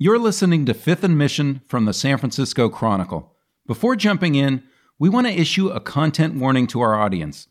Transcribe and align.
You're 0.00 0.20
listening 0.20 0.64
to 0.66 0.74
Fifth 0.74 1.02
and 1.02 1.18
Mission 1.18 1.60
from 1.66 1.84
the 1.84 1.92
San 1.92 2.18
Francisco 2.18 2.68
Chronicle. 2.68 3.34
Before 3.66 3.96
jumping 3.96 4.36
in, 4.36 4.62
we 4.96 5.08
want 5.08 5.26
to 5.26 5.32
issue 5.32 5.70
a 5.70 5.80
content 5.80 6.36
warning 6.36 6.68
to 6.68 6.80
our 6.80 6.94
audience. 6.94 7.48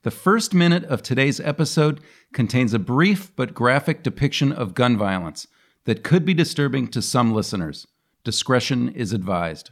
The 0.00 0.10
first 0.10 0.54
minute 0.54 0.82
of 0.84 1.02
today's 1.02 1.40
episode 1.40 2.00
contains 2.32 2.72
a 2.72 2.78
brief 2.78 3.36
but 3.36 3.52
graphic 3.52 4.02
depiction 4.02 4.50
of 4.50 4.72
gun 4.72 4.96
violence 4.96 5.46
that 5.84 6.02
could 6.02 6.24
be 6.24 6.32
disturbing 6.32 6.88
to 6.88 7.02
some 7.02 7.34
listeners. 7.34 7.86
Discretion 8.24 8.88
is 8.88 9.12
advised. 9.12 9.68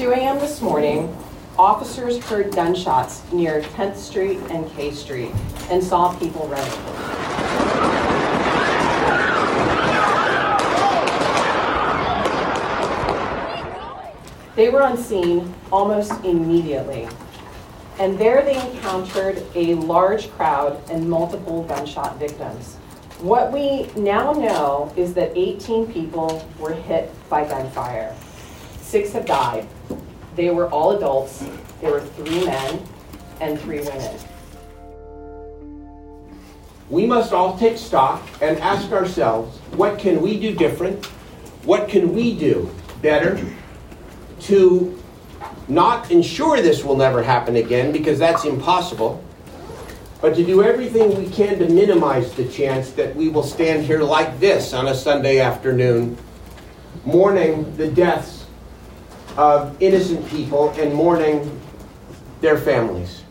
2 0.00 0.12
a.m. 0.12 0.38
this 0.38 0.62
morning, 0.62 1.14
officers 1.58 2.18
heard 2.24 2.54
gunshots 2.54 3.30
near 3.32 3.60
10th 3.60 3.96
Street 3.96 4.38
and 4.48 4.66
K 4.70 4.92
Street 4.92 5.30
and 5.68 5.84
saw 5.84 6.18
people 6.18 6.48
running. 6.48 6.72
They 14.56 14.70
were 14.70 14.82
on 14.82 14.96
scene 14.96 15.54
almost 15.70 16.12
immediately, 16.24 17.06
and 17.98 18.18
there 18.18 18.40
they 18.42 18.58
encountered 18.70 19.42
a 19.54 19.74
large 19.74 20.30
crowd 20.30 20.80
and 20.90 21.10
multiple 21.10 21.64
gunshot 21.64 22.18
victims. 22.18 22.76
What 23.18 23.52
we 23.52 23.90
now 24.00 24.32
know 24.32 24.94
is 24.96 25.12
that 25.12 25.32
18 25.36 25.92
people 25.92 26.48
were 26.58 26.72
hit 26.72 27.12
by 27.28 27.46
gunfire. 27.46 28.16
Six 28.80 29.12
have 29.12 29.26
died. 29.26 29.68
They 30.36 30.50
were 30.50 30.68
all 30.70 30.96
adults. 30.96 31.44
There 31.80 31.92
were 31.92 32.00
three 32.00 32.44
men 32.44 32.80
and 33.40 33.60
three 33.60 33.80
women. 33.80 34.18
We 36.88 37.06
must 37.06 37.32
all 37.32 37.56
take 37.56 37.78
stock 37.78 38.26
and 38.42 38.58
ask 38.58 38.90
ourselves 38.92 39.58
what 39.76 39.98
can 39.98 40.20
we 40.20 40.38
do 40.38 40.54
different? 40.54 41.06
What 41.64 41.88
can 41.88 42.14
we 42.14 42.36
do 42.36 42.70
better 43.00 43.40
to 44.40 45.00
not 45.68 46.10
ensure 46.10 46.60
this 46.60 46.84
will 46.84 46.96
never 46.96 47.22
happen 47.22 47.56
again 47.56 47.92
because 47.92 48.18
that's 48.18 48.44
impossible, 48.44 49.22
but 50.20 50.34
to 50.34 50.44
do 50.44 50.62
everything 50.62 51.16
we 51.16 51.30
can 51.30 51.58
to 51.60 51.68
minimize 51.68 52.32
the 52.34 52.46
chance 52.48 52.90
that 52.92 53.14
we 53.14 53.28
will 53.28 53.44
stand 53.44 53.84
here 53.84 54.02
like 54.02 54.40
this 54.40 54.72
on 54.72 54.88
a 54.88 54.94
Sunday 54.94 55.38
afternoon, 55.38 56.16
mourning 57.04 57.76
the 57.76 57.88
deaths 57.88 58.39
of 59.40 59.74
innocent 59.80 60.28
people 60.28 60.68
and 60.78 60.92
mourning 60.92 61.58
their 62.42 62.58
families. 62.58 63.24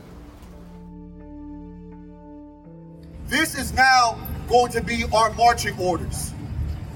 This 3.27 3.55
is 3.55 3.73
now 3.73 4.17
going 4.47 4.71
to 4.71 4.81
be 4.81 5.05
our 5.13 5.31
marching 5.33 5.77
orders. 5.77 6.33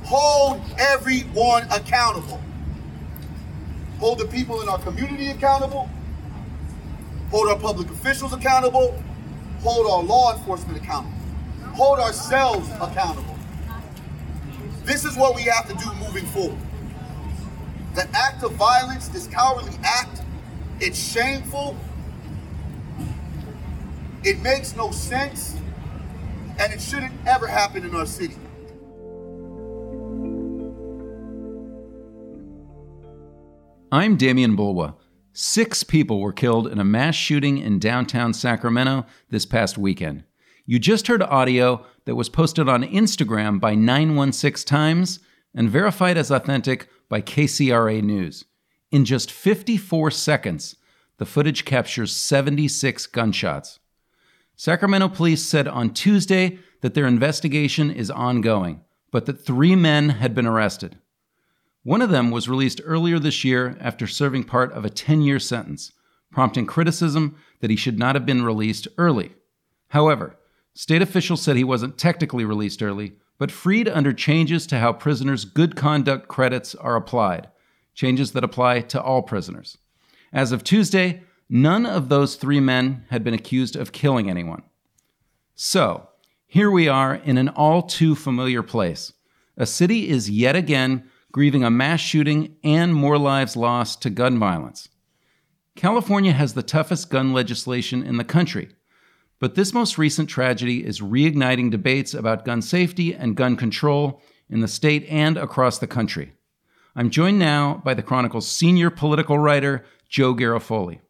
Hold 0.06 0.60
everyone 0.80 1.62
accountable. 1.70 2.42
Hold 4.00 4.18
the 4.18 4.26
people 4.26 4.64
in 4.64 4.68
our 4.68 4.80
community 4.80 5.30
accountable. 5.30 5.88
Hold 7.30 7.50
our 7.50 7.60
public 7.60 7.92
officials 7.92 8.34
accountable. 8.34 9.00
Hold 9.62 9.92
our 9.92 10.02
law 10.02 10.36
enforcement 10.36 10.76
accountable. 10.80 11.16
Hold 11.76 12.00
ourselves 12.00 12.68
accountable. 12.82 13.38
This 14.86 15.06
is 15.06 15.16
what 15.16 15.36
we 15.36 15.44
have 15.44 15.68
to 15.68 15.76
do 15.76 15.94
moving 16.00 16.26
forward. 16.26 16.58
The 17.96 18.10
act 18.14 18.44
of 18.44 18.54
violence, 18.54 19.08
this 19.08 19.28
cowardly 19.28 19.78
act, 19.84 20.22
it's 20.80 20.98
shameful. 20.98 21.78
It 24.24 24.42
makes 24.42 24.76
no 24.76 24.92
sense 24.92 25.56
and 26.60 26.74
it 26.74 26.82
shouldn't 26.82 27.14
ever 27.26 27.48
happen 27.48 27.84
in 27.84 27.96
our 27.96 28.06
city. 28.06 28.36
I'm 33.92 34.18
Demian 34.18 34.58
Bulwa. 34.58 34.96
Six 35.34 35.84
people 35.84 36.20
were 36.20 36.34
killed 36.34 36.68
in 36.68 36.80
a 36.80 36.84
mass 36.84 37.16
shooting 37.16 37.60
in 37.60 37.80
downtown 37.80 38.34
Sacramento 38.34 39.06
this 39.30 39.46
past 39.46 39.78
weekend. 39.78 40.24
You 40.66 40.80
just 40.80 41.08
heard 41.08 41.22
audio 41.22 41.86
that 42.06 42.16
was 42.16 42.30
posted 42.30 42.70
on 42.70 42.84
Instagram 42.84 43.60
by 43.60 43.76
916 43.76 44.66
Times 44.66 45.20
and 45.56 45.70
verified 45.70 46.18
as 46.18 46.32
authentic 46.32 46.88
by 47.10 47.22
KCRA 47.22 48.02
News. 48.02 48.46
In 48.92 49.06
just 49.06 49.32
54 49.32 50.12
seconds, 50.12 50.76
the 51.18 51.26
footage 51.26 51.66
captures 51.66 52.16
76 52.16 53.06
gunshots. 53.08 53.80
Sacramento 54.56 55.10
police 55.10 55.44
said 55.44 55.68
on 55.68 55.94
Tuesday 55.94 56.60
that 56.82 56.94
their 56.94 57.08
investigation 57.08 57.90
is 57.90 58.12
ongoing, 58.12 58.82
but 59.12 59.26
that 59.26 59.46
three 59.46 59.76
men 59.76 60.10
had 60.10 60.36
been 60.36 60.46
arrested. 60.46 60.98
One 61.84 62.02
of 62.02 62.10
them 62.10 62.32
was 62.32 62.48
released 62.48 62.82
earlier 62.86 63.20
this 63.20 63.44
year 63.44 63.78
after 63.80 64.08
serving 64.08 64.46
part 64.46 64.72
of 64.72 64.86
a 64.86 64.90
10 64.90 65.22
year 65.22 65.40
sentence, 65.40 65.92
prompting 66.32 66.66
criticism 66.66 67.38
that 67.60 67.70
he 67.70 67.76
should 67.76 68.00
not 68.00 68.16
have 68.16 68.26
been 68.26 68.44
released 68.44 68.88
early. 68.98 69.34
However, 69.90 70.38
state 70.74 71.02
officials 71.02 71.42
said 71.42 71.56
he 71.56 71.64
wasn't 71.64 71.98
technically 71.98 72.46
released 72.46 72.82
early, 72.82 73.14
but 73.44 73.52
freed 73.52 73.90
under 73.90 74.14
changes 74.14 74.66
to 74.66 74.80
how 74.80 74.94
prisoners' 74.94 75.44
good 75.44 75.76
conduct 75.76 76.30
credits 76.30 76.76
are 76.76 76.96
applied, 76.96 77.50
changes 77.94 78.32
that 78.32 78.42
apply 78.42 78.80
to 78.80 79.02
all 79.02 79.22
prisoners. 79.22 79.78
As 80.32 80.54
of 80.54 80.64
Tuesday, 80.64 81.24
none 81.50 81.86
of 81.86 82.08
those 82.08 82.36
three 82.36 82.62
men 82.62 83.04
had 83.10 83.22
been 83.22 83.34
accused 83.34 83.76
of 83.76 83.92
killing 83.92 84.30
anyone. 84.30 84.64
So, 85.56 86.08
here 86.48 86.72
we 86.72 86.88
are 86.88 87.16
in 87.16 87.38
an 87.38 87.50
all 87.50 87.82
too 87.82 88.16
familiar 88.16 88.64
place. 88.64 89.12
A 89.58 89.66
city 89.66 90.08
is 90.08 90.30
yet 90.30 90.56
again 90.56 91.04
grieving 91.34 91.66
a 91.66 91.70
mass 91.70 92.00
shooting 92.00 92.56
and 92.64 92.96
more 92.96 93.18
lives 93.18 93.58
lost 93.58 94.02
to 94.04 94.10
gun 94.10 94.40
violence. 94.40 94.88
California 95.76 96.32
has 96.32 96.54
the 96.54 96.64
toughest 96.64 97.10
gun 97.10 97.34
legislation 97.34 98.04
in 98.04 98.16
the 98.16 98.24
country, 98.24 98.70
but 99.44 99.56
this 99.56 99.74
most 99.74 99.98
recent 99.98 100.30
tragedy 100.30 100.86
is 100.86 101.02
reigniting 101.02 101.70
debates 101.70 102.14
about 102.14 102.46
gun 102.46 102.62
safety 102.62 103.14
and 103.14 103.36
gun 103.36 103.58
control 103.58 104.22
in 104.50 104.62
the 104.62 104.70
state 104.70 105.06
and 105.10 105.36
across 105.36 105.80
the 105.80 105.86
country. 105.86 106.32
I'm 106.96 107.10
joined 107.10 107.40
now 107.40 107.82
by 107.84 107.94
the 107.94 108.04
Chronicle's 108.04 108.48
senior 108.48 108.90
political 108.90 109.38
writer, 109.38 109.84
Joe 110.08 110.34
Garofoli. 110.34 111.02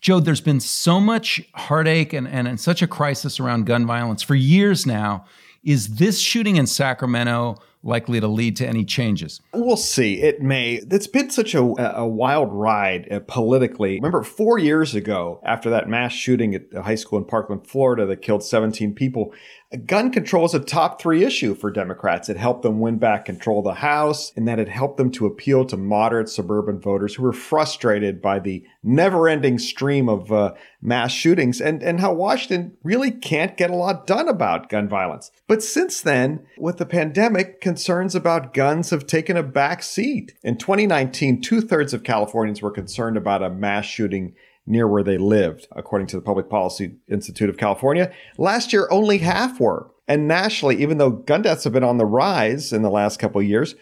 Joe, 0.00 0.20
there's 0.20 0.40
been 0.40 0.60
so 0.60 1.00
much 1.00 1.42
heartache 1.54 2.12
and, 2.12 2.28
and, 2.28 2.46
and 2.46 2.60
such 2.60 2.82
a 2.82 2.86
crisis 2.86 3.40
around 3.40 3.66
gun 3.66 3.84
violence 3.84 4.22
for 4.22 4.36
years 4.36 4.86
now. 4.86 5.24
Is 5.64 5.96
this 5.96 6.20
shooting 6.20 6.54
in 6.54 6.68
Sacramento 6.68 7.56
likely 7.82 8.20
to 8.20 8.28
lead 8.28 8.56
to 8.56 8.66
any 8.66 8.84
changes? 8.84 9.40
We'll 9.52 9.76
see. 9.76 10.22
It 10.22 10.40
may. 10.40 10.74
It's 10.90 11.06
been 11.06 11.30
such 11.30 11.54
a, 11.54 11.60
a 11.60 12.06
wild 12.06 12.52
ride 12.52 13.10
uh, 13.10 13.20
politically. 13.20 13.96
Remember, 13.96 14.22
four 14.22 14.58
years 14.58 14.94
ago, 14.94 15.40
after 15.44 15.70
that 15.70 15.88
mass 15.88 16.12
shooting 16.12 16.54
at 16.54 16.70
the 16.70 16.82
high 16.82 16.94
school 16.94 17.18
in 17.18 17.24
Parkland, 17.24 17.66
Florida, 17.66 18.06
that 18.06 18.22
killed 18.22 18.44
17 18.44 18.94
people, 18.94 19.32
gun 19.78 20.10
control 20.10 20.44
is 20.44 20.54
a 20.54 20.60
top 20.60 21.00
three 21.00 21.24
issue 21.24 21.54
for 21.54 21.70
Democrats. 21.70 22.28
It 22.28 22.36
helped 22.36 22.62
them 22.62 22.80
win 22.80 22.98
back 22.98 23.24
control 23.24 23.60
of 23.60 23.64
the 23.64 23.74
House, 23.74 24.32
and 24.36 24.46
that 24.46 24.58
it 24.58 24.68
helped 24.68 24.96
them 24.96 25.10
to 25.12 25.26
appeal 25.26 25.64
to 25.66 25.76
moderate 25.76 26.28
suburban 26.28 26.80
voters 26.80 27.14
who 27.14 27.22
were 27.22 27.32
frustrated 27.32 28.20
by 28.20 28.38
the 28.38 28.64
never-ending 28.82 29.58
stream 29.58 30.08
of 30.08 30.30
uh, 30.30 30.52
mass 30.80 31.12
shootings 31.12 31.60
and, 31.60 31.82
and 31.82 32.00
how 32.00 32.12
Washington 32.12 32.76
really 32.82 33.10
can't 33.10 33.56
get 33.56 33.70
a 33.70 33.76
lot 33.76 34.06
done 34.06 34.28
about 34.28 34.68
gun 34.68 34.88
violence. 34.88 35.30
But 35.46 35.62
since 35.62 36.00
then, 36.00 36.46
with 36.58 36.78
the 36.78 36.86
pandemic, 36.86 37.60
concerns 37.60 38.14
about 38.14 38.54
guns 38.54 38.90
have 38.90 39.06
taken 39.06 39.36
a 39.36 39.42
back 39.42 39.82
seat. 39.82 40.34
In 40.42 40.58
2019, 40.58 41.40
two-thirds 41.40 41.94
of 41.94 42.04
Californians 42.04 42.60
were 42.60 42.70
concerned 42.70 43.16
about 43.16 43.42
a 43.42 43.50
mass 43.50 43.86
shooting 43.86 44.34
near 44.66 44.86
where 44.86 45.02
they 45.02 45.18
lived, 45.18 45.66
according 45.72 46.06
to 46.08 46.16
the 46.16 46.22
Public 46.22 46.48
Policy 46.48 46.96
Institute 47.08 47.50
of 47.50 47.56
California. 47.56 48.12
Last 48.38 48.72
year, 48.72 48.88
only 48.90 49.18
half 49.18 49.58
were. 49.58 49.90
And 50.08 50.28
nationally, 50.28 50.80
even 50.82 50.98
though 50.98 51.10
gun 51.10 51.42
deaths 51.42 51.64
have 51.64 51.72
been 51.72 51.84
on 51.84 51.98
the 51.98 52.06
rise 52.06 52.72
in 52.72 52.82
the 52.82 52.90
last 52.90 53.18
couple 53.18 53.40
of 53.40 53.46
years, 53.46 53.74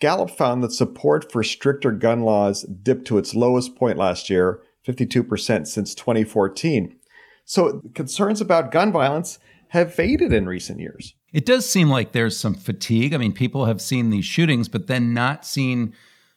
Gallup 0.00 0.30
found 0.30 0.62
that 0.62 0.72
support 0.72 1.30
for 1.30 1.42
stricter 1.42 1.92
gun 1.92 2.22
laws 2.22 2.62
dipped 2.62 3.06
to 3.06 3.18
its 3.18 3.34
lowest 3.34 3.76
point 3.76 3.96
last 3.96 4.28
year, 4.28 4.60
52% 4.86 5.66
since 5.66 5.94
2014. 5.94 6.96
So 7.44 7.82
concerns 7.94 8.40
about 8.40 8.72
gun 8.72 8.90
violence 8.90 9.38
have 9.68 9.94
faded 9.94 10.32
in 10.32 10.46
recent 10.46 10.80
years. 10.80 11.14
It 11.32 11.46
does 11.46 11.68
seem 11.68 11.88
like 11.88 12.12
there's 12.12 12.36
some 12.36 12.54
fatigue. 12.54 13.14
I 13.14 13.16
mean, 13.16 13.32
people 13.32 13.64
have 13.66 13.80
seen 13.80 14.10
these 14.10 14.24
shootings, 14.24 14.68
but 14.68 14.86
then 14.86 15.14
not 15.14 15.46
seen 15.46 15.94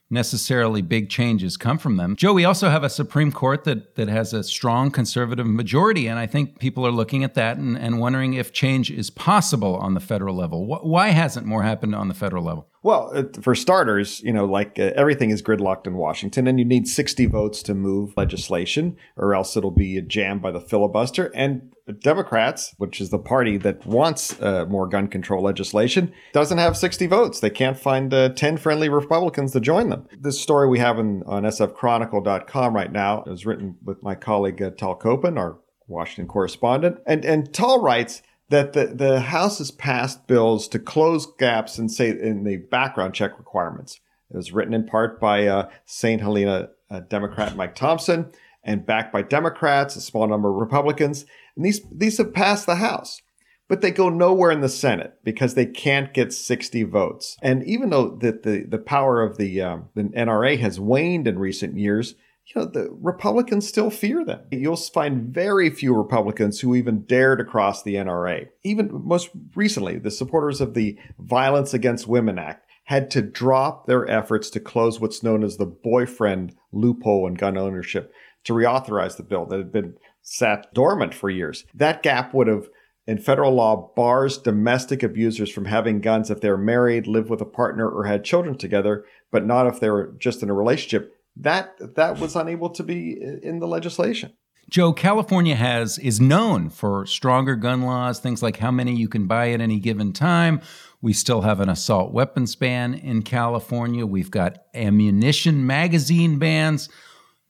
necessarily 0.09 0.81
big 0.81 1.09
changes 1.09 1.57
come 1.57 1.77
from 1.77 1.97
them. 1.97 2.15
Joe, 2.15 2.33
we 2.33 2.45
also 2.45 2.69
have 2.69 2.83
a 2.83 2.89
Supreme 2.89 3.31
Court 3.31 3.63
that, 3.63 3.95
that 3.95 4.07
has 4.07 4.33
a 4.33 4.43
strong 4.43 4.91
conservative 4.91 5.47
majority, 5.47 6.07
and 6.07 6.19
I 6.19 6.27
think 6.27 6.59
people 6.59 6.85
are 6.85 6.91
looking 6.91 7.23
at 7.23 7.33
that 7.33 7.57
and, 7.57 7.77
and 7.77 7.99
wondering 7.99 8.33
if 8.33 8.53
change 8.53 8.91
is 8.91 9.09
possible 9.09 9.75
on 9.75 9.93
the 9.93 9.99
federal 9.99 10.35
level. 10.35 10.65
Why 10.65 11.09
hasn't 11.09 11.45
more 11.45 11.63
happened 11.63 11.95
on 11.95 12.07
the 12.07 12.13
federal 12.13 12.43
level? 12.43 12.69
Well, 12.85 13.09
uh, 13.15 13.23
for 13.41 13.55
starters, 13.55 14.21
you 14.21 14.31
know, 14.31 14.45
like 14.45 14.77
uh, 14.77 14.91
everything 14.95 15.31
is 15.31 15.41
gridlocked 15.41 15.87
in 15.87 15.95
Washington, 15.95 16.45
and 16.45 16.59
you 16.59 16.65
need 16.65 16.87
60 16.87 17.25
votes 17.25 17.63
to 17.63 17.73
move 17.73 18.13
legislation, 18.15 18.95
or 19.17 19.33
else 19.33 19.57
it'll 19.57 19.71
be 19.71 19.99
jammed 20.03 20.43
by 20.43 20.51
the 20.51 20.61
filibuster. 20.61 21.31
And 21.33 21.73
Democrats, 21.99 22.75
which 22.77 23.01
is 23.01 23.09
the 23.09 23.17
party 23.17 23.57
that 23.57 23.87
wants 23.87 24.39
uh, 24.39 24.67
more 24.69 24.87
gun 24.87 25.07
control 25.07 25.41
legislation, 25.41 26.13
doesn't 26.31 26.59
have 26.59 26.77
60 26.77 27.07
votes. 27.07 27.39
They 27.39 27.49
can't 27.49 27.75
find 27.75 28.13
uh, 28.13 28.29
10 28.29 28.57
friendly 28.57 28.87
Republicans 28.87 29.53
to 29.53 29.59
join 29.59 29.89
them. 29.89 30.07
This 30.19 30.39
story 30.39 30.67
we 30.67 30.77
have 30.77 30.99
in, 30.99 31.23
on 31.25 31.41
sfchronicle.com 31.41 32.75
right 32.75 32.91
now 32.91 33.23
is 33.25 33.47
written 33.47 33.77
with 33.83 34.03
my 34.03 34.13
colleague 34.13 34.61
uh, 34.61 34.69
Tal 34.69 34.95
Kopan, 34.95 35.39
our 35.39 35.57
Washington 35.87 36.27
correspondent. 36.27 36.99
And, 37.07 37.25
and 37.25 37.51
Tal 37.51 37.81
writes, 37.81 38.21
that 38.49 38.73
the, 38.73 38.87
the 38.87 39.19
House 39.19 39.57
has 39.57 39.71
passed 39.71 40.27
bills 40.27 40.67
to 40.69 40.79
close 40.79 41.27
gaps 41.37 41.79
in 41.79 41.89
say 41.89 42.09
in 42.09 42.43
the 42.43 42.57
background 42.57 43.13
check 43.13 43.37
requirements. 43.37 43.99
It 44.31 44.37
was 44.37 44.51
written 44.51 44.73
in 44.73 44.85
part 44.85 45.19
by 45.19 45.47
uh, 45.47 45.69
St. 45.85 46.21
Helena 46.21 46.69
uh, 46.89 47.01
Democrat 47.01 47.55
Mike 47.55 47.75
Thompson 47.75 48.31
and 48.63 48.85
backed 48.85 49.13
by 49.13 49.21
Democrats, 49.21 49.95
a 49.95 50.01
small 50.01 50.27
number 50.27 50.49
of 50.49 50.55
Republicans. 50.55 51.25
And 51.55 51.65
these 51.65 51.81
these 51.91 52.17
have 52.17 52.33
passed 52.33 52.65
the 52.65 52.75
House, 52.75 53.21
but 53.67 53.81
they 53.81 53.91
go 53.91 54.09
nowhere 54.09 54.51
in 54.51 54.61
the 54.61 54.69
Senate 54.69 55.13
because 55.23 55.53
they 55.53 55.65
can't 55.65 56.13
get 56.13 56.33
60 56.33 56.83
votes. 56.83 57.37
And 57.41 57.63
even 57.63 57.89
though 57.89 58.17
that 58.21 58.43
the, 58.43 58.65
the 58.67 58.77
power 58.77 59.21
of 59.21 59.37
the, 59.37 59.61
um, 59.61 59.89
the 59.95 60.03
NRA 60.03 60.59
has 60.59 60.79
waned 60.79 61.27
in 61.27 61.39
recent 61.39 61.77
years, 61.77 62.15
you 62.47 62.61
know, 62.61 62.67
the 62.67 62.89
Republicans 63.01 63.67
still 63.67 63.89
fear 63.89 64.23
them. 64.23 64.41
You'll 64.51 64.75
find 64.75 65.33
very 65.33 65.69
few 65.69 65.95
Republicans 65.95 66.59
who 66.59 66.75
even 66.75 67.01
dare 67.01 67.35
to 67.35 67.43
cross 67.43 67.81
the 67.81 67.95
NRA. 67.95 68.47
Even 68.63 68.89
most 68.91 69.29
recently, 69.55 69.97
the 69.97 70.11
supporters 70.11 70.61
of 70.61 70.73
the 70.73 70.97
Violence 71.17 71.73
Against 71.73 72.07
Women 72.07 72.37
Act 72.37 72.65
had 72.85 73.09
to 73.11 73.21
drop 73.21 73.87
their 73.87 74.07
efforts 74.09 74.51
to 74.51 74.59
close 74.59 74.99
what's 74.99 75.23
known 75.23 75.43
as 75.43 75.57
the 75.57 75.65
boyfriend 75.65 76.55
loophole 76.71 77.27
in 77.27 77.33
gun 77.33 77.57
ownership 77.57 78.13
to 78.43 78.53
reauthorize 78.53 79.17
the 79.17 79.23
bill 79.23 79.47
that 79.47 79.57
had 79.57 79.71
been 79.71 79.95
sat 80.21 80.71
dormant 80.73 81.15
for 81.15 81.31
years. 81.31 81.65
That 81.73 82.03
gap 82.03 82.33
would 82.35 82.47
have 82.47 82.69
in 83.07 83.17
federal 83.17 83.53
law 83.53 83.91
bars 83.95 84.37
domestic 84.37 85.03
abusers 85.03 85.51
from 85.51 85.65
having 85.65 85.99
guns 85.99 86.29
if 86.29 86.41
they're 86.41 86.57
married, 86.57 87.07
live 87.07 87.29
with 87.29 87.41
a 87.41 87.45
partner, 87.45 87.89
or 87.89 88.05
had 88.05 88.23
children 88.23 88.57
together, 88.57 89.05
but 89.31 89.45
not 89.45 89.67
if 89.67 89.79
they're 89.79 90.11
just 90.17 90.43
in 90.43 90.49
a 90.49 90.53
relationship 90.53 91.14
that 91.37 91.95
that 91.95 92.19
was 92.19 92.35
unable 92.35 92.69
to 92.71 92.83
be 92.83 93.21
in 93.43 93.59
the 93.59 93.67
legislation. 93.67 94.33
Joe, 94.69 94.93
California 94.93 95.55
has 95.55 95.99
is 95.99 96.19
known 96.19 96.69
for 96.69 97.05
stronger 97.05 97.55
gun 97.55 97.83
laws, 97.83 98.19
things 98.19 98.41
like 98.41 98.57
how 98.57 98.71
many 98.71 98.95
you 98.95 99.07
can 99.07 99.27
buy 99.27 99.51
at 99.51 99.61
any 99.61 99.79
given 99.79 100.11
time. 100.11 100.59
We 101.01 101.13
still 101.13 101.41
have 101.41 101.59
an 101.59 101.69
assault 101.69 102.13
weapons 102.13 102.55
ban 102.55 102.95
in 102.95 103.21
California. 103.21 104.07
We've 104.07 104.31
got 104.31 104.57
ammunition 104.73 105.67
magazine 105.67 106.39
bans, 106.39 106.89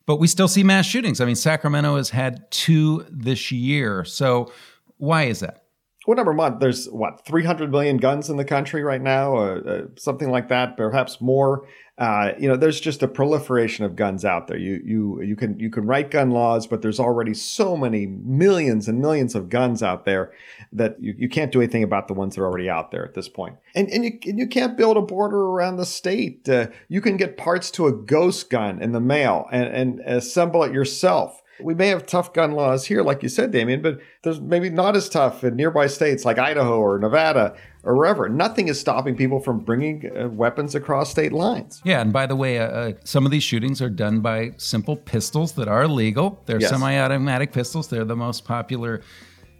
but 0.05 0.17
we 0.17 0.27
still 0.27 0.49
see 0.49 0.63
mass 0.63 0.85
shootings. 0.85 1.21
I 1.21 1.25
mean, 1.25 1.35
Sacramento 1.35 1.95
has 1.95 2.09
had 2.09 2.51
two 2.51 3.05
this 3.09 3.49
year. 3.49 4.03
So, 4.03 4.51
why 4.97 5.23
is 5.23 5.39
that? 5.39 5.63
Well, 6.05 6.17
number 6.17 6.33
one, 6.33 6.59
there's 6.59 6.87
what 6.87 7.25
300 7.25 7.71
million 7.71 7.97
guns 7.97 8.29
in 8.29 8.37
the 8.37 8.45
country 8.45 8.83
right 8.83 9.01
now, 9.01 9.37
uh, 9.37 9.59
uh, 9.59 9.81
something 9.97 10.29
like 10.29 10.49
that, 10.49 10.77
perhaps 10.77 11.19
more 11.19 11.65
uh, 11.97 12.33
you 12.37 12.49
know, 12.49 12.57
there's 12.57 12.81
just 12.81 13.03
a 13.03 13.07
proliferation 13.07 13.85
of 13.85 13.95
guns 13.95 14.25
out 14.25 14.47
there. 14.47 14.57
You 14.57 14.81
you 14.83 15.21
you 15.21 15.35
can 15.37 15.57
you 15.57 15.69
can 15.69 15.85
write 15.85 16.11
gun 16.11 16.31
laws, 16.31 16.67
but 16.67 16.81
there's 16.81 16.99
already 16.99 17.33
so 17.33 17.77
many 17.77 18.05
millions 18.05 18.89
and 18.89 18.99
millions 18.99 19.33
of 19.33 19.47
guns 19.47 19.81
out 19.81 20.03
there 20.03 20.33
that 20.73 21.01
you, 21.01 21.15
you 21.17 21.29
can't 21.29 21.53
do 21.53 21.61
anything 21.61 21.83
about 21.83 22.09
the 22.09 22.13
ones 22.13 22.35
that 22.35 22.41
are 22.41 22.47
already 22.47 22.69
out 22.69 22.91
there 22.91 23.05
at 23.05 23.13
this 23.13 23.29
point. 23.29 23.55
And 23.75 23.89
and 23.89 24.03
you 24.03 24.19
and 24.25 24.37
you 24.37 24.47
can't 24.47 24.75
build 24.75 24.97
a 24.97 25.01
border 25.01 25.39
around 25.39 25.77
the 25.77 25.85
state. 25.85 26.49
Uh, 26.49 26.67
you 26.89 26.99
can 26.99 27.15
get 27.15 27.37
parts 27.37 27.71
to 27.71 27.87
a 27.87 27.93
ghost 27.93 28.49
gun 28.49 28.81
in 28.81 28.91
the 28.91 28.99
mail 28.99 29.47
and, 29.53 29.67
and 29.67 29.99
assemble 30.01 30.63
it 30.63 30.73
yourself. 30.73 31.41
We 31.59 31.73
may 31.73 31.87
have 31.87 32.05
tough 32.05 32.33
gun 32.33 32.51
laws 32.51 32.85
here, 32.85 33.01
like 33.01 33.23
you 33.23 33.29
said, 33.29 33.51
Demian, 33.51 33.81
but 33.81 33.99
there's 34.23 34.41
maybe 34.41 34.69
not 34.69 34.95
as 34.95 35.07
tough 35.07 35.43
in 35.43 35.55
nearby 35.55 35.87
states 35.87 36.25
like 36.25 36.37
Idaho 36.37 36.79
or 36.79 36.99
Nevada 36.99 37.55
or 37.83 37.95
wherever. 37.95 38.27
Nothing 38.27 38.67
is 38.67 38.79
stopping 38.79 39.15
people 39.15 39.39
from 39.39 39.59
bringing 39.59 40.11
uh, 40.17 40.27
weapons 40.29 40.75
across 40.75 41.11
state 41.11 41.31
lines. 41.31 41.81
Yeah, 41.85 42.01
and 42.01 42.11
by 42.11 42.25
the 42.25 42.35
way, 42.35 42.59
uh, 42.59 42.67
uh, 42.67 42.91
some 43.03 43.25
of 43.25 43.31
these 43.31 43.43
shootings 43.43 43.81
are 43.81 43.89
done 43.89 44.19
by 44.19 44.51
simple 44.57 44.97
pistols 44.97 45.53
that 45.53 45.67
are 45.67 45.87
legal. 45.87 46.41
They're 46.45 46.59
yes. 46.59 46.71
semi 46.71 46.97
automatic 46.97 47.53
pistols, 47.53 47.87
they're 47.87 48.05
the 48.05 48.15
most 48.15 48.43
popular 48.45 49.01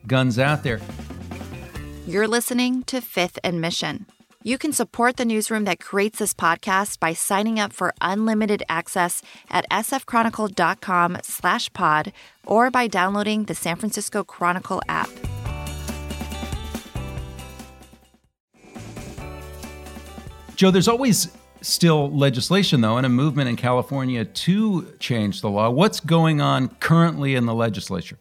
guns 0.07 0.37
out 0.37 0.63
there. 0.63 0.81
You're 2.07 2.27
listening 2.27 2.83
to 2.83 3.01
Fifth 3.01 3.39
and 3.43 3.59
Mission. 3.61 4.05
You 4.45 4.59
can 4.59 4.73
support 4.73 5.17
the 5.17 5.25
newsroom 5.25 5.63
that 5.63 5.79
creates 5.79 6.19
this 6.19 6.31
podcast 6.31 6.99
by 6.99 7.13
signing 7.13 7.59
up 7.59 7.73
for 7.73 7.95
unlimited 7.99 8.61
access 8.69 9.23
at 9.49 9.67
sfchronicle.com 9.71 11.17
slash 11.23 11.73
pod 11.73 12.13
or 12.45 12.69
by 12.69 12.85
downloading 12.85 13.45
the 13.45 13.55
San 13.55 13.75
Francisco 13.75 14.23
Chronicle 14.23 14.83
app. 14.87 15.09
Joe, 20.55 20.69
there's 20.69 20.87
always 20.87 21.35
still 21.61 22.15
legislation, 22.15 22.81
though, 22.81 22.97
and 22.97 23.05
a 23.07 23.09
movement 23.09 23.49
in 23.49 23.55
California 23.55 24.25
to 24.25 24.93
change 24.99 25.41
the 25.41 25.49
law. 25.49 25.71
What's 25.71 25.99
going 25.99 26.39
on 26.39 26.67
currently 26.79 27.33
in 27.33 27.47
the 27.47 27.55
legislature? 27.55 28.19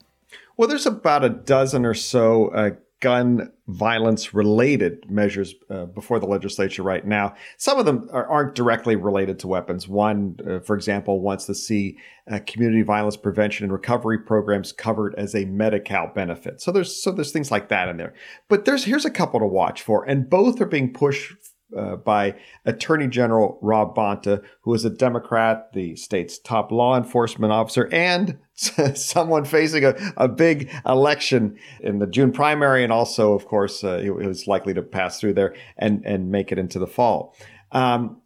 Well, 0.57 0.71
there's 0.71 0.87
about 0.87 1.23
a 1.23 1.29
dozen 1.29 1.85
or 1.85 1.93
so 1.93 2.49
uh, 2.49 2.71
gun 3.05 3.53
violence 3.69 4.33
related 4.33 5.11
measures 5.11 5.55
uh, 5.69 5.85
before 5.85 6.19
the 6.19 6.25
legislature 6.25 6.83
right 6.83 7.07
now. 7.07 7.35
Some 7.59 7.79
of 7.79 7.85
them 7.85 8.09
are, 8.11 8.47
not 8.47 8.55
directly 8.55 8.97
related 8.97 9.39
to 9.41 9.47
weapons. 9.47 9.87
One, 9.87 10.39
uh, 10.49 10.61
for 10.61 10.75
example, 10.75 11.21
wants 11.21 11.45
to 11.45 11.55
see 11.55 11.99
uh, 12.33 12.39
community 12.47 12.81
violence 12.81 13.19
prevention 13.19 13.65
and 13.65 13.73
recovery 13.75 14.19
programs 14.19 14.73
covered 14.73 15.15
as 15.17 15.35
a 15.35 15.45
Medi-Cal 15.45 16.13
benefit. 16.15 16.63
So 16.63 16.73
there's 16.73 16.97
so 16.97 17.13
there's 17.13 17.31
things 17.31 17.51
like 17.51 17.69
that 17.69 17.91
in 17.91 17.99
there. 17.99 18.15
But 18.49 18.65
there's 18.65 18.85
here's 18.85 19.05
a 19.05 19.11
couple 19.11 19.39
to 19.41 19.47
watch 19.47 19.83
for, 19.83 20.03
and 20.05 20.31
both 20.31 20.59
are 20.63 20.67
being 20.67 20.91
pushed 20.91 21.35
uh, 21.77 21.97
by 21.97 22.35
Attorney 22.65 23.09
General 23.09 23.59
Rob 23.63 23.97
Bonta, 23.97 24.43
who 24.63 24.75
is 24.75 24.85
a 24.85 24.91
Democrat, 24.91 25.73
the 25.73 25.97
state's 25.97 26.39
top 26.39 26.71
law 26.71 26.97
enforcement 26.97 27.53
officer, 27.53 27.89
and 27.93 28.39
someone 28.55 29.45
facing 29.45 29.85
a, 29.85 29.95
a 30.17 30.29
big 30.29 30.71
election 30.87 31.57
in 31.81 31.99
the 31.99 32.07
June 32.07 32.33
primary, 32.33 32.85
and 32.85 32.93
also, 32.93 33.33
of 33.33 33.47
course, 33.47 33.83
uh, 33.83 33.99
he, 33.99 34.11
was 34.11 34.47
likely 34.47 34.75
to 34.75 34.83
pass 34.83 35.21
through 35.21 35.35
there 35.35 35.55
and, 35.77 36.05
and 36.05 36.31
make 36.31 36.53
it 36.53 36.59
into 36.59 36.79
the 36.79 36.87
fall. 36.87 37.37
Um, 37.73 38.21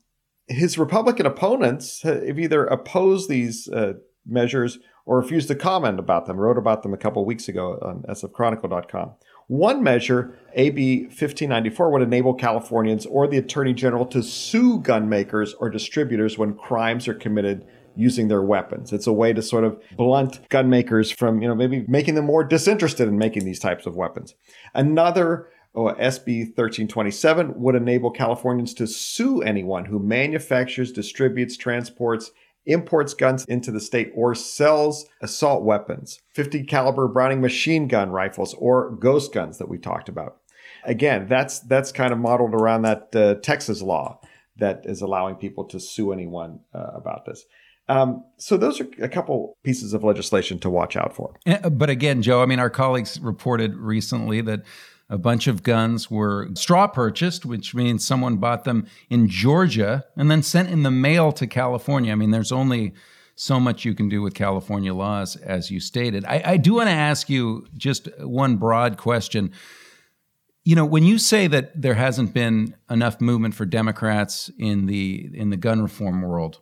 his 0.47 0.79
Republican 0.79 1.27
opponents 1.27 2.03
have 2.03 2.39
either 2.39 2.67
opposed 2.67 3.29
these 3.29 3.69
uh, 3.69 3.95
measures 4.27 4.79
or 5.07 5.19
refused 5.19 5.49
to 5.49 5.55
comment 5.55 5.99
about 5.99 6.27
them. 6.27 6.37
Wrote 6.37 6.59
about 6.59 6.83
them 6.83 6.93
a 6.93 6.99
couple 6.99 7.25
weeks 7.25 7.49
ago 7.49 7.79
on 7.83 8.03
sfchronicle.com. 8.09 9.13
One 9.49 9.83
measure, 9.83 10.39
AB 10.55 11.05
1594, 11.05 11.91
would 11.91 12.03
enable 12.03 12.35
Californians 12.35 13.07
or 13.07 13.27
the 13.27 13.39
Attorney 13.39 13.73
General 13.73 14.05
to 14.07 14.23
sue 14.23 14.79
gun 14.79 15.09
makers 15.09 15.55
or 15.55 15.71
distributors 15.71 16.37
when 16.37 16.55
crimes 16.55 17.09
are 17.09 17.15
committed 17.15 17.67
using 17.97 18.29
their 18.29 18.43
weapons. 18.43 18.93
It's 18.93 19.07
a 19.07 19.13
way 19.13 19.33
to 19.33 19.41
sort 19.41 19.65
of 19.65 19.83
blunt 19.97 20.47
gun 20.51 20.69
makers 20.69 21.11
from, 21.11 21.41
you 21.41 21.49
know, 21.49 21.55
maybe 21.55 21.85
making 21.89 22.15
them 22.15 22.27
more 22.27 22.45
disinterested 22.45 23.09
in 23.09 23.17
making 23.17 23.47
these 23.47 23.59
types 23.59 23.87
of 23.87 23.97
weapons. 23.97 24.35
Another 24.75 25.49
oh, 25.75 25.95
SB 25.95 26.49
1327 26.49 27.55
would 27.57 27.75
enable 27.75 28.11
Californians 28.11 28.75
to 28.75 28.87
sue 28.87 29.41
anyone 29.41 29.87
who 29.87 29.99
manufactures, 29.99 30.93
distributes, 30.93 31.57
transports, 31.57 32.33
imports 32.69 33.15
guns 33.15 33.45
into 33.47 33.73
the 33.73 33.81
state 33.81 34.13
or 34.15 34.35
sells 34.35 35.07
assault 35.21 35.65
weapons, 35.65 36.21
50 36.35 36.65
caliber 36.65 37.09
Browning 37.09 37.41
machine 37.41 37.89
gun 37.89 38.11
rifles 38.11 38.55
or 38.55 38.91
ghost 38.93 39.33
guns 39.33 39.59
that 39.59 39.69
we 39.69 39.79
talked 39.79 40.09
about. 40.09 40.37
Again, 40.85 41.27
that's 41.29 41.59
that's 41.59 41.91
kind 41.91 42.13
of 42.13 42.19
modeled 42.19 42.55
around 42.55 42.83
that 42.83 43.15
uh, 43.17 43.35
Texas 43.37 43.83
law 43.83 44.21
that 44.59 44.83
is 44.85 45.03
allowing 45.03 45.37
people 45.37 45.65
to 45.65 45.81
sue 45.81 46.13
anyone 46.13 46.61
uh, 46.75 46.91
about 46.95 47.25
this. 47.25 47.45
Um, 47.89 48.25
so 48.37 48.57
those 48.57 48.81
are 48.81 48.89
a 49.01 49.09
couple 49.09 49.57
pieces 49.65 49.95
of 49.95 50.05
legislation 50.05 50.59
to 50.61 50.71
watch 50.71 50.95
out 50.95 51.17
for. 51.17 51.35
Eh, 51.47 51.69
but 51.71 51.89
again, 51.89 52.21
Joe, 52.21 52.43
I 52.43 52.47
mean, 52.47 52.59
our 52.59 52.69
colleagues 52.69 53.19
reported 53.21 53.75
recently 53.77 54.43
that 54.43 54.61
a 55.11 55.19
bunch 55.19 55.47
of 55.47 55.63
guns 55.63 56.11
were 56.11 56.49
straw 56.55 56.87
purchased, 56.87 57.47
which 57.47 57.75
means 57.75 58.07
someone 58.07 58.37
bought 58.37 58.65
them 58.65 58.87
in 59.09 59.29
Georgia 59.29 60.05
and 60.17 60.31
then 60.31 60.43
sent 60.43 60.69
in 60.69 60.83
the 60.83 60.91
mail 60.91 61.33
to 61.33 61.47
California. 61.47 62.13
I 62.13 62.15
mean, 62.15 62.31
there's 62.31 62.53
only 62.53 62.95
so 63.35 63.59
much 63.61 63.85
you 63.85 63.95
can 63.95 64.09
do 64.09 64.21
with 64.21 64.35
California 64.35 64.93
laws, 64.93 65.37
as 65.37 65.71
you 65.71 65.81
stated. 65.81 66.25
I, 66.25 66.43
I 66.45 66.57
do 66.57 66.75
want 66.75 66.89
to 66.89 66.95
ask 66.95 67.31
you 67.31 67.67
just 67.77 68.09
one 68.21 68.57
broad 68.57 68.97
question. 68.97 69.53
You 70.65 70.75
know, 70.75 70.85
when 70.85 71.05
you 71.05 71.19
say 71.19 71.47
that 71.47 71.81
there 71.81 71.95
hasn't 71.95 72.35
been 72.35 72.75
enough 72.91 73.21
movement 73.21 73.55
for 73.55 73.65
Democrats 73.65 74.51
in 74.59 74.87
the 74.87 75.31
in 75.33 75.51
the 75.51 75.57
gun 75.57 75.81
reform 75.81 76.21
world, 76.21 76.61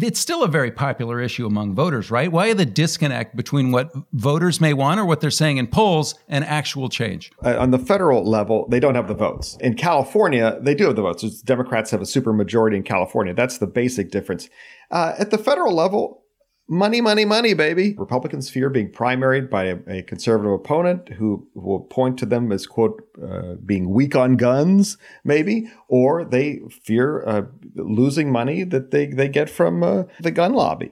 it's 0.00 0.20
still 0.20 0.42
a 0.42 0.48
very 0.48 0.70
popular 0.70 1.20
issue 1.20 1.46
among 1.46 1.74
voters, 1.74 2.10
right? 2.10 2.30
Why 2.30 2.52
the 2.52 2.66
disconnect 2.66 3.36
between 3.36 3.72
what 3.72 3.92
voters 4.12 4.60
may 4.60 4.72
want 4.72 5.00
or 5.00 5.04
what 5.04 5.20
they're 5.20 5.30
saying 5.30 5.58
in 5.58 5.66
polls 5.66 6.14
and 6.28 6.44
actual 6.44 6.88
change? 6.88 7.32
Uh, 7.44 7.58
on 7.58 7.70
the 7.70 7.78
federal 7.78 8.24
level, 8.24 8.66
they 8.68 8.80
don't 8.80 8.94
have 8.94 9.08
the 9.08 9.14
votes. 9.14 9.56
In 9.60 9.74
California, 9.74 10.58
they 10.60 10.74
do 10.74 10.86
have 10.86 10.96
the 10.96 11.02
votes. 11.02 11.42
Democrats 11.42 11.90
have 11.90 12.00
a 12.00 12.04
supermajority 12.04 12.76
in 12.76 12.82
California. 12.82 13.34
That's 13.34 13.58
the 13.58 13.66
basic 13.66 14.10
difference. 14.10 14.48
Uh, 14.90 15.14
at 15.18 15.30
the 15.30 15.38
federal 15.38 15.74
level, 15.74 16.21
money, 16.72 17.00
money, 17.00 17.24
money, 17.24 17.54
baby. 17.54 17.94
Republicans 17.98 18.48
fear 18.48 18.70
being 18.70 18.90
primaried 18.90 19.50
by 19.50 19.64
a, 19.64 19.76
a 19.86 20.02
conservative 20.02 20.52
opponent 20.52 21.10
who 21.10 21.46
will 21.54 21.80
point 21.80 22.18
to 22.18 22.26
them 22.26 22.50
as, 22.50 22.66
quote, 22.66 23.02
uh, 23.22 23.54
being 23.64 23.90
weak 23.90 24.16
on 24.16 24.36
guns, 24.36 24.96
maybe, 25.22 25.70
or 25.88 26.24
they 26.24 26.60
fear 26.82 27.22
uh, 27.26 27.42
losing 27.74 28.32
money 28.32 28.64
that 28.64 28.90
they, 28.90 29.06
they 29.06 29.28
get 29.28 29.50
from 29.50 29.82
uh, 29.82 30.04
the 30.20 30.30
gun 30.30 30.54
lobby. 30.54 30.90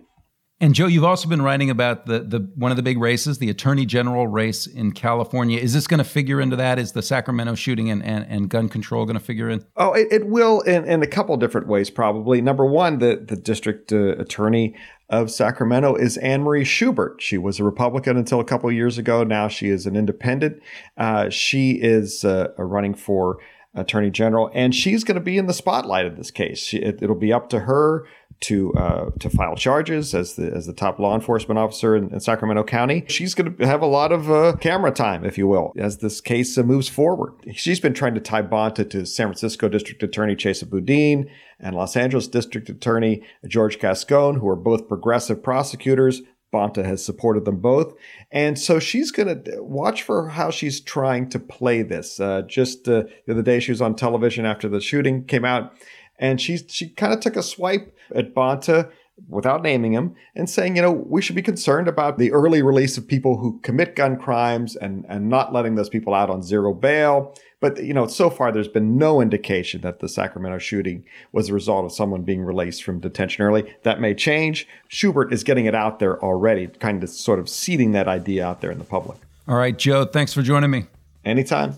And 0.62 0.74
Joe, 0.74 0.86
you've 0.86 1.04
also 1.04 1.26
been 1.26 1.40
writing 1.40 1.70
about 1.70 2.04
the, 2.04 2.18
the 2.20 2.50
one 2.54 2.70
of 2.70 2.76
the 2.76 2.82
big 2.82 2.98
races, 2.98 3.38
the 3.38 3.48
attorney 3.48 3.86
general 3.86 4.26
race 4.26 4.66
in 4.66 4.92
California. 4.92 5.58
Is 5.58 5.72
this 5.72 5.86
going 5.86 5.98
to 5.98 6.04
figure 6.04 6.38
into 6.38 6.54
that? 6.56 6.78
Is 6.78 6.92
the 6.92 7.00
Sacramento 7.00 7.54
shooting 7.54 7.90
and, 7.90 8.04
and, 8.04 8.26
and 8.28 8.50
gun 8.50 8.68
control 8.68 9.06
going 9.06 9.18
to 9.18 9.24
figure 9.24 9.48
in? 9.48 9.64
Oh, 9.76 9.94
it, 9.94 10.08
it 10.10 10.26
will 10.26 10.60
in, 10.60 10.84
in 10.84 11.02
a 11.02 11.06
couple 11.06 11.34
different 11.38 11.66
ways, 11.66 11.88
probably. 11.88 12.42
Number 12.42 12.66
one, 12.66 12.98
the, 12.98 13.24
the 13.26 13.36
district 13.36 13.90
uh, 13.90 14.16
attorney 14.18 14.76
of 15.08 15.30
Sacramento 15.30 15.94
is 15.94 16.18
Anne 16.18 16.42
Marie 16.42 16.64
Schubert. 16.64 17.22
She 17.22 17.38
was 17.38 17.58
a 17.58 17.64
Republican 17.64 18.18
until 18.18 18.38
a 18.38 18.44
couple 18.44 18.70
years 18.70 18.98
ago. 18.98 19.24
Now 19.24 19.48
she 19.48 19.70
is 19.70 19.86
an 19.86 19.96
independent. 19.96 20.62
Uh, 20.98 21.30
she 21.30 21.72
is 21.72 22.22
uh, 22.22 22.48
running 22.58 22.94
for 22.94 23.38
attorney 23.74 24.10
general, 24.10 24.50
and 24.52 24.74
she's 24.74 25.04
going 25.04 25.14
to 25.16 25.20
be 25.20 25.38
in 25.38 25.46
the 25.46 25.54
spotlight 25.54 26.06
of 26.06 26.16
this 26.16 26.30
case. 26.30 26.58
She, 26.58 26.78
it, 26.78 27.00
will 27.00 27.14
be 27.14 27.32
up 27.32 27.48
to 27.50 27.60
her 27.60 28.06
to 28.40 28.72
uh, 28.74 29.10
to 29.18 29.28
file 29.28 29.54
charges 29.54 30.14
as 30.14 30.34
the 30.34 30.50
as 30.52 30.66
the 30.66 30.72
top 30.72 30.98
law 30.98 31.14
enforcement 31.14 31.58
officer 31.58 31.94
in, 31.94 32.12
in 32.12 32.20
Sacramento 32.20 32.64
County. 32.64 33.04
She's 33.06 33.34
going 33.34 33.56
to 33.56 33.66
have 33.66 33.82
a 33.82 33.86
lot 33.86 34.12
of 34.12 34.30
uh, 34.30 34.56
camera 34.60 34.90
time, 34.90 35.24
if 35.24 35.36
you 35.36 35.46
will, 35.46 35.72
as 35.76 35.98
this 35.98 36.20
case 36.20 36.56
uh, 36.56 36.62
moves 36.62 36.88
forward. 36.88 37.34
She's 37.54 37.80
been 37.80 37.94
trying 37.94 38.14
to 38.14 38.20
tie 38.20 38.42
Bonta 38.42 38.88
to 38.90 39.06
San 39.06 39.26
Francisco 39.26 39.68
District 39.68 40.02
Attorney 40.02 40.34
Chesa 40.34 40.68
Boudin 40.68 41.28
and 41.58 41.76
Los 41.76 41.96
Angeles 41.96 42.26
District 42.28 42.68
Attorney 42.68 43.22
George 43.46 43.78
Gascon, 43.78 44.36
who 44.36 44.48
are 44.48 44.56
both 44.56 44.88
progressive 44.88 45.42
prosecutors. 45.42 46.22
Bonta 46.52 46.84
has 46.84 47.04
supported 47.04 47.44
them 47.44 47.60
both. 47.60 47.94
And 48.30 48.58
so 48.58 48.78
she's 48.78 49.10
going 49.10 49.44
to 49.44 49.62
watch 49.62 50.02
for 50.02 50.28
how 50.28 50.50
she's 50.50 50.80
trying 50.80 51.28
to 51.30 51.38
play 51.38 51.82
this. 51.82 52.18
Uh, 52.18 52.42
just 52.42 52.88
uh, 52.88 53.04
the 53.26 53.32
other 53.32 53.42
day, 53.42 53.60
she 53.60 53.72
was 53.72 53.80
on 53.80 53.94
television 53.94 54.44
after 54.44 54.68
the 54.68 54.80
shooting 54.80 55.24
came 55.24 55.44
out, 55.44 55.72
and 56.18 56.40
she, 56.40 56.58
she 56.58 56.88
kind 56.88 57.12
of 57.12 57.20
took 57.20 57.36
a 57.36 57.42
swipe 57.42 57.96
at 58.14 58.34
Bonta 58.34 58.90
without 59.28 59.62
naming 59.62 59.92
him 59.92 60.14
and 60.34 60.48
saying, 60.48 60.76
you 60.76 60.82
know, 60.82 60.90
we 60.90 61.22
should 61.22 61.36
be 61.36 61.42
concerned 61.42 61.88
about 61.88 62.18
the 62.18 62.32
early 62.32 62.62
release 62.62 62.98
of 62.98 63.06
people 63.06 63.36
who 63.38 63.58
commit 63.60 63.96
gun 63.96 64.16
crimes 64.16 64.76
and, 64.76 65.04
and 65.08 65.28
not 65.28 65.52
letting 65.52 65.74
those 65.74 65.88
people 65.88 66.14
out 66.14 66.30
on 66.30 66.42
zero 66.42 66.72
bail. 66.72 67.34
But, 67.60 67.84
you 67.84 67.92
know, 67.92 68.06
so 68.06 68.30
far 68.30 68.50
there's 68.50 68.68
been 68.68 68.96
no 68.96 69.20
indication 69.20 69.82
that 69.82 70.00
the 70.00 70.08
Sacramento 70.08 70.58
shooting 70.58 71.04
was 71.32 71.50
a 71.50 71.54
result 71.54 71.84
of 71.84 71.92
someone 71.92 72.22
being 72.22 72.42
released 72.42 72.82
from 72.82 73.00
detention 73.00 73.44
early. 73.44 73.74
That 73.82 74.00
may 74.00 74.14
change. 74.14 74.66
Schubert 74.88 75.32
is 75.32 75.44
getting 75.44 75.66
it 75.66 75.74
out 75.74 75.98
there 75.98 76.22
already, 76.24 76.68
kind 76.68 77.02
of 77.02 77.10
sort 77.10 77.38
of 77.38 77.48
seeding 77.48 77.92
that 77.92 78.08
idea 78.08 78.46
out 78.46 78.62
there 78.62 78.70
in 78.70 78.78
the 78.78 78.84
public. 78.84 79.18
All 79.46 79.56
right, 79.56 79.76
Joe, 79.76 80.06
thanks 80.06 80.32
for 80.32 80.42
joining 80.42 80.70
me. 80.70 80.86
Anytime. 81.24 81.76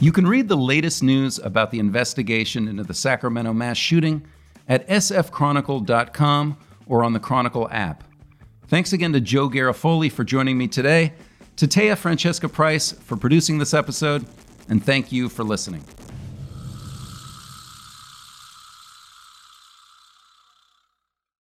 You 0.00 0.10
can 0.10 0.26
read 0.26 0.48
the 0.48 0.56
latest 0.56 1.02
news 1.02 1.38
about 1.38 1.70
the 1.70 1.78
investigation 1.78 2.66
into 2.66 2.82
the 2.82 2.94
Sacramento 2.94 3.52
mass 3.52 3.76
shooting 3.76 4.26
at 4.72 4.88
sfchronicle.com 4.88 6.56
or 6.86 7.04
on 7.04 7.12
the 7.12 7.20
Chronicle 7.20 7.68
app. 7.70 8.04
Thanks 8.68 8.94
again 8.94 9.12
to 9.12 9.20
Joe 9.20 9.50
Garofoli 9.50 10.10
for 10.10 10.24
joining 10.24 10.56
me 10.56 10.66
today, 10.66 11.12
to 11.56 11.66
Taya 11.66 11.94
Francesca 11.94 12.48
Price 12.48 12.90
for 12.90 13.18
producing 13.18 13.58
this 13.58 13.74
episode, 13.74 14.24
and 14.70 14.82
thank 14.82 15.12
you 15.12 15.28
for 15.28 15.44
listening. 15.44 15.84